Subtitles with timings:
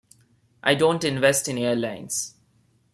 [0.63, 2.33] I don't invest in airlines.